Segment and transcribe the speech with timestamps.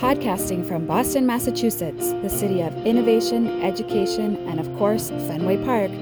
[0.00, 5.92] Podcasting from Boston, Massachusetts, the city of innovation, education, and of course, Fenway Park,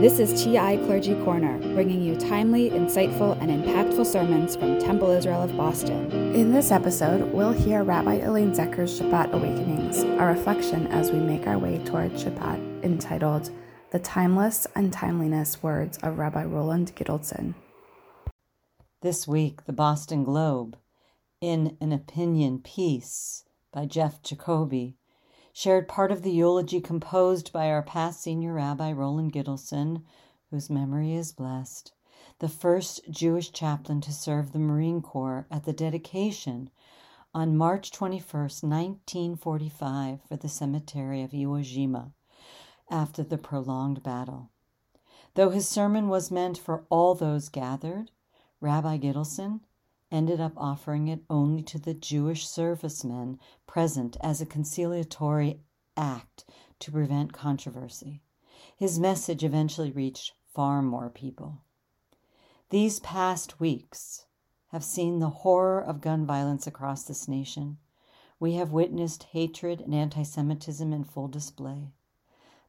[0.00, 5.42] this is TI Clergy Corner, bringing you timely, insightful, and impactful sermons from Temple Israel
[5.42, 6.10] of Boston.
[6.34, 11.46] In this episode, we'll hear Rabbi Elaine Zecher's Shabbat Awakenings, a reflection as we make
[11.46, 13.50] our way toward Shabbat, entitled
[13.92, 17.54] The Timeless and Timeliness Words of Rabbi Roland Gittelsohn.
[19.00, 20.76] This week, the Boston Globe,
[21.44, 24.96] in an opinion piece by Jeff Jacoby,
[25.52, 30.02] shared part of the eulogy composed by our past senior rabbi Roland Gittelsohn,
[30.50, 31.92] whose memory is blessed,
[32.38, 36.70] the first Jewish chaplain to serve the Marine Corps at the dedication
[37.34, 42.12] on March 21, 1945, for the cemetery of Iwo Jima
[42.90, 44.48] after the prolonged battle.
[45.34, 48.10] Though his sermon was meant for all those gathered,
[48.62, 49.60] Rabbi Gittelsohn
[50.14, 55.58] ended up offering it only to the Jewish servicemen present as a conciliatory
[55.96, 56.44] act
[56.78, 58.22] to prevent controversy.
[58.76, 61.62] His message eventually reached far more people.
[62.70, 64.26] These past weeks
[64.68, 67.78] have seen the horror of gun violence across this nation.
[68.38, 71.90] We have witnessed hatred and anti Semitism in full display.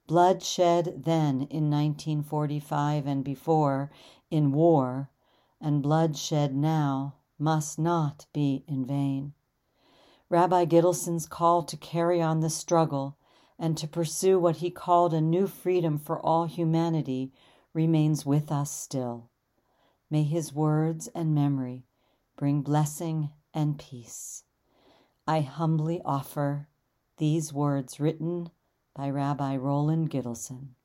[0.08, 3.92] Bloodshed then in 1945 and before
[4.32, 5.12] in war,
[5.62, 9.34] and bloodshed now must not be in vain.
[10.30, 13.18] Rabbi Gittelsohn's call to carry on the struggle
[13.60, 17.32] and to pursue what he called a new freedom for all humanity
[17.74, 19.30] remains with us still.
[20.10, 21.86] May his words and memory
[22.38, 24.44] bring blessing and peace.
[25.28, 26.68] I humbly offer
[27.18, 28.50] these words written
[28.94, 30.76] by Rabbi Roland Gittelsohn.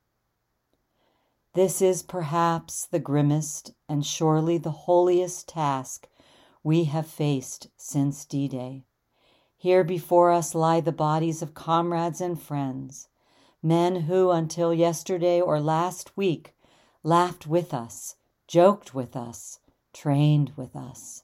[1.53, 6.07] This is perhaps the grimmest and surely the holiest task
[6.63, 8.85] we have faced since D Day.
[9.57, 13.07] Here before us lie the bodies of comrades and friends,
[13.63, 16.53] men who until yesterday or last week
[17.03, 18.15] laughed with us,
[18.47, 19.59] joked with us,
[19.93, 21.23] trained with us.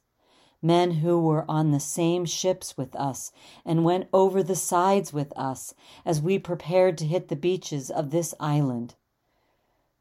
[0.60, 3.32] Men who were on the same ships with us
[3.64, 8.10] and went over the sides with us as we prepared to hit the beaches of
[8.10, 8.96] this island.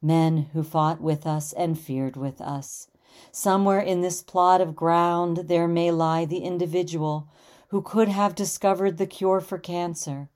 [0.00, 2.88] Men who fought with us and feared with us
[3.32, 7.28] Somewhere in this plot of ground there may lie the individual
[7.68, 10.28] who could have discovered the cure for cancer.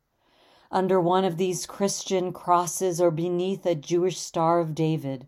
[0.70, 5.26] Under one of these Christian crosses or beneath a Jewish Star of David,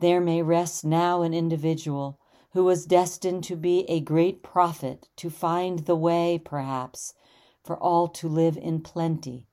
[0.00, 2.18] there may rest now an individual
[2.52, 7.14] who was destined to be a great prophet, to find the way, perhaps,
[7.62, 9.46] for all to live in plenty,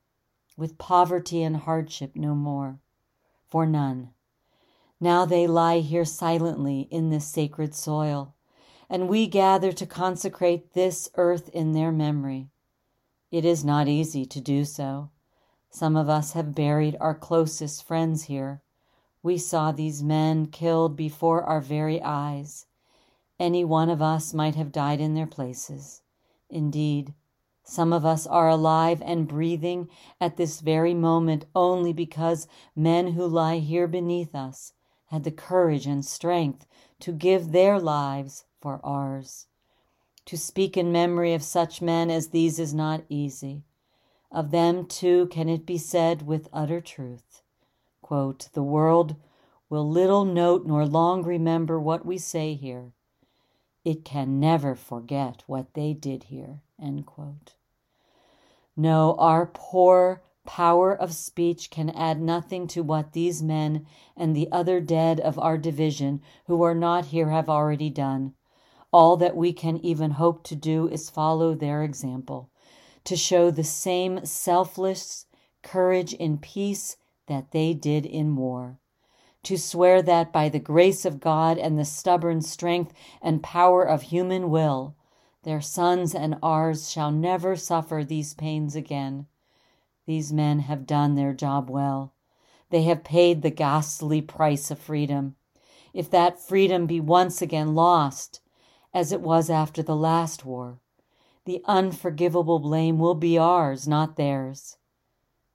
[0.56, 2.80] with poverty and hardship no more,
[3.48, 4.10] for none.
[5.00, 8.34] Now they lie here silently in this sacred soil,
[8.90, 12.50] and we gather to consecrate this earth in their memory.
[13.30, 15.12] It is not easy to do so.
[15.70, 18.64] Some of us have buried our closest friends here.
[19.22, 22.66] We saw these men killed before our very eyes.
[23.40, 26.02] Any one of us might have died in their places.
[26.50, 27.14] Indeed,
[27.62, 33.28] some of us are alive and breathing at this very moment only because men who
[33.28, 34.74] lie here beneath us
[35.08, 36.66] had the courage and strength
[37.00, 39.48] to give their lives for ours.
[40.26, 43.64] To speak in memory of such men as these is not easy.
[44.32, 47.42] Of them, too, can it be said with utter truth
[48.02, 49.16] quote, The world
[49.70, 52.94] will little note nor long remember what we say here.
[53.84, 56.62] It can never forget what they did here.
[58.78, 63.86] No, our poor, Power of speech can add nothing to what these men
[64.16, 68.34] and the other dead of our division who are not here have already done.
[68.94, 72.50] All that we can even hope to do is follow their example,
[73.04, 75.26] to show the same selfless
[75.64, 76.96] courage in peace
[77.28, 78.80] that they did in war.
[79.44, 84.04] To swear that by the grace of God and the stubborn strength and power of
[84.04, 84.96] human will,
[85.44, 89.28] their sons and ours shall never suffer these pains again
[90.08, 92.14] these men have done their job well.
[92.70, 95.36] They have paid the ghastly price of freedom.
[95.94, 98.42] If that freedom be once again lost,
[98.94, 100.80] as it was after the last war,
[101.46, 104.78] the unforgivable blame will be ours, not theirs.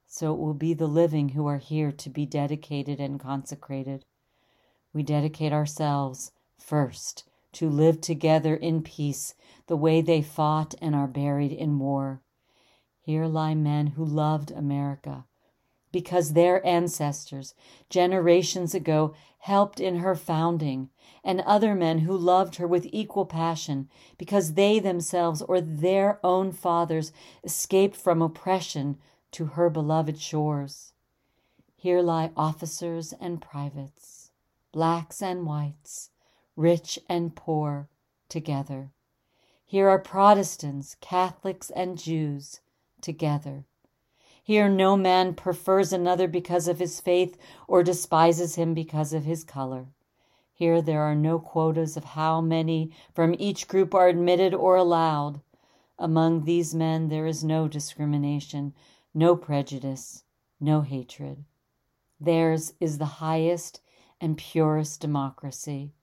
[0.07, 4.05] So it will be the living who are here to be dedicated and consecrated.
[4.93, 9.33] We dedicate ourselves first to live together in peace
[9.67, 12.21] the way they fought and are buried in war.
[13.05, 15.25] Here lie men who loved America,
[15.91, 17.53] because their ancestors,
[17.89, 20.89] generations ago, helped in her founding,
[21.21, 26.53] and other men who loved her with equal passion, because they themselves or their own
[26.53, 27.11] fathers
[27.43, 28.97] escaped from oppression
[29.31, 30.93] to her beloved shores.
[31.75, 34.31] Here lie officers and privates,
[34.71, 36.09] blacks and whites,
[36.55, 37.89] rich and poor,
[38.29, 38.91] together.
[39.65, 42.61] Here are Protestants, Catholics, and Jews
[43.03, 43.65] together.
[44.41, 49.43] Here no man prefers another because of his faith or despises him because of his
[49.43, 49.87] color.
[50.53, 55.41] Here there are no quotas of how many from each group are admitted or allowed.
[55.97, 58.73] Among these men there is no discrimination,
[59.13, 60.23] no prejudice,
[60.59, 61.45] no hatred.
[62.19, 63.81] Theirs is the highest
[64.19, 65.93] and purest democracy.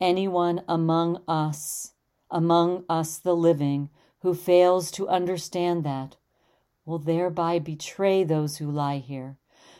[0.00, 1.92] Anyone among us,
[2.30, 3.88] among us the living,
[4.22, 6.16] who fails to understand that
[6.84, 9.36] will thereby betray those who lie here.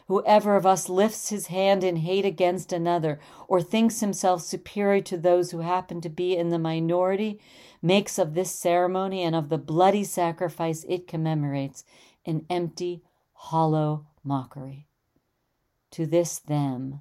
[0.08, 5.16] Whoever of us lifts his hand in hate against another or thinks himself superior to
[5.16, 7.40] those who happen to be in the minority
[7.80, 11.84] makes of this ceremony and of the bloody sacrifice it commemorates
[12.26, 13.02] an empty,
[13.32, 14.86] hollow mockery.
[15.92, 17.00] To this, them,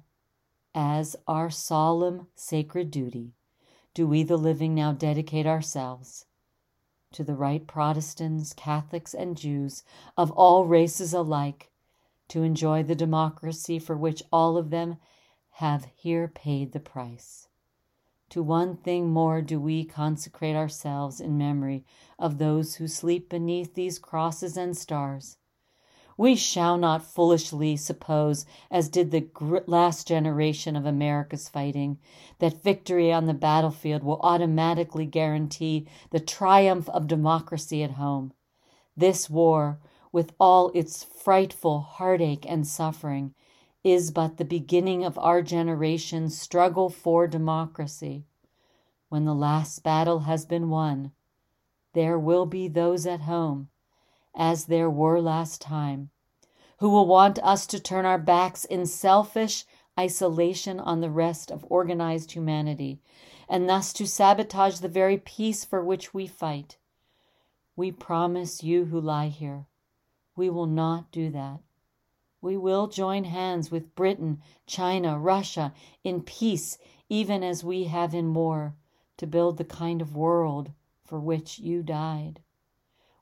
[0.74, 3.34] as our solemn, sacred duty,
[3.94, 6.26] do we the living now dedicate ourselves
[7.12, 9.82] to the right Protestants, Catholics, and Jews
[10.16, 11.70] of all races alike
[12.28, 14.96] to enjoy the democracy for which all of them
[15.56, 17.48] have here paid the price.
[18.30, 21.84] To one thing more do we consecrate ourselves in memory
[22.18, 25.36] of those who sleep beneath these crosses and stars
[26.22, 29.26] we shall not foolishly suppose, as did the
[29.66, 31.98] last generation of America's fighting,
[32.38, 38.32] that victory on the battlefield will automatically guarantee the triumph of democracy at home.
[38.96, 39.80] This war,
[40.12, 43.34] with all its frightful heartache and suffering,
[43.82, 48.26] is but the beginning of our generation's struggle for democracy.
[49.08, 51.10] When the last battle has been won,
[51.94, 53.70] there will be those at home
[54.34, 56.10] as there were last time,
[56.78, 59.66] who will want us to turn our backs in selfish
[59.98, 63.00] isolation on the rest of organized humanity,
[63.48, 66.78] and thus to sabotage the very peace for which we fight.
[67.76, 69.66] We promise you who lie here,
[70.34, 71.60] we will not do that.
[72.40, 78.32] We will join hands with Britain, China, Russia in peace, even as we have in
[78.32, 78.74] war,
[79.18, 80.72] to build the kind of world
[81.04, 82.40] for which you died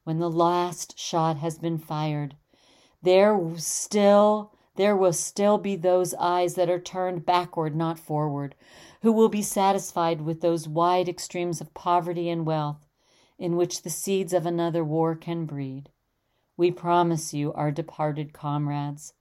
[0.05, 2.37] when the last shot has been fired,
[3.03, 8.55] there still there will still be those eyes that are turned backward, not forward,
[9.03, 12.87] who will be satisfied with those wide extremes of poverty and wealth
[13.39, 15.91] in which the seeds of another war can breed.
[16.57, 19.13] We promise you, our departed comrades,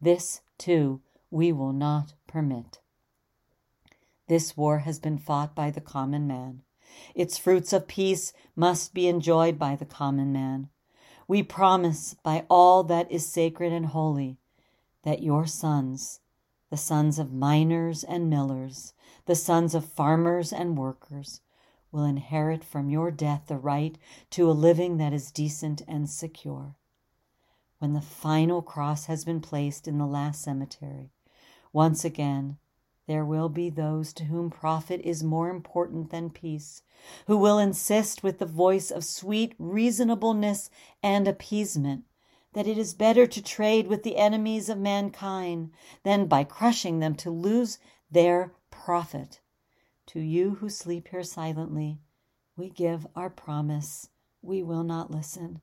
[0.00, 2.80] this too we will not permit.
[4.28, 6.62] This war has been fought by the common man.
[7.14, 10.68] Its fruits of peace must be enjoyed by the common man.
[11.28, 14.38] We promise by all that is sacred and holy
[15.02, 16.20] that your sons,
[16.70, 18.92] the sons of miners and millers,
[19.26, 21.40] the sons of farmers and workers,
[21.92, 23.96] will inherit from your death the right
[24.30, 26.76] to a living that is decent and secure.
[27.78, 31.12] When the final cross has been placed in the last cemetery,
[31.72, 32.58] once again
[33.06, 36.82] there will be those to whom profit is more important than peace,
[37.26, 40.70] who will insist with the voice of sweet reasonableness
[41.02, 42.04] and appeasement
[42.56, 45.70] that it is better to trade with the enemies of mankind
[46.04, 47.78] than by crushing them to lose
[48.10, 49.40] their profit.
[50.06, 51.98] To you who sleep here silently,
[52.56, 54.08] we give our promise
[54.40, 55.60] we will not listen.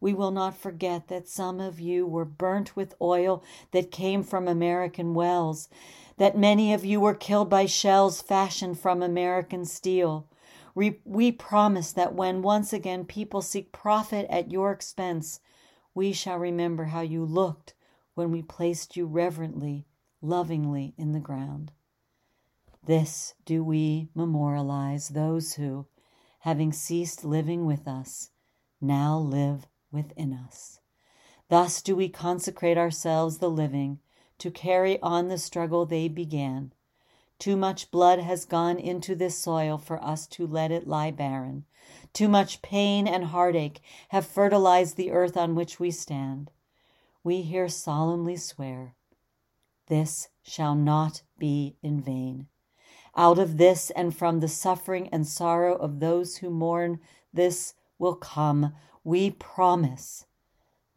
[0.00, 4.46] We will not forget that some of you were burnt with oil that came from
[4.46, 5.68] American wells,
[6.16, 10.28] that many of you were killed by shells fashioned from American steel.
[10.74, 15.40] We, we promise that when once again people seek profit at your expense,
[15.94, 17.74] we shall remember how you looked
[18.14, 19.86] when we placed you reverently,
[20.20, 21.72] lovingly in the ground.
[22.84, 25.86] This do we memorialize those who,
[26.40, 28.30] having ceased living with us,
[28.80, 30.78] now live within us.
[31.48, 33.98] Thus do we consecrate ourselves, the living,
[34.38, 36.72] to carry on the struggle they began.
[37.40, 41.64] Too much blood has gone into this soil for us to let it lie barren.
[42.12, 46.52] Too much pain and heartache have fertilized the earth on which we stand.
[47.24, 48.94] We here solemnly swear
[49.88, 52.48] this shall not be in vain.
[53.16, 57.00] Out of this and from the suffering and sorrow of those who mourn,
[57.32, 58.74] this will come
[59.06, 60.26] we promise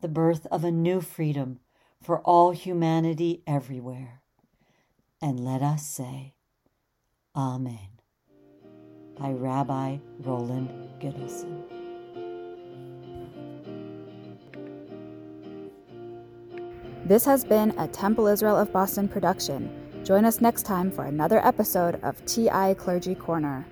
[0.01, 1.59] the birth of a new freedom
[2.01, 4.23] for all humanity everywhere.
[5.21, 6.33] And let us say,
[7.35, 7.99] Amen.
[9.15, 11.61] By Rabbi Roland Gittelsohn.
[17.05, 19.71] This has been a Temple Israel of Boston production.
[20.03, 23.67] Join us next time for another episode of TI Clergy Corner.